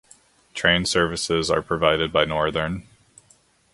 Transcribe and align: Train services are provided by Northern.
Train 0.55 0.87
services 0.87 1.51
are 1.51 1.61
provided 1.61 2.11
by 2.11 2.25
Northern. 2.25 2.87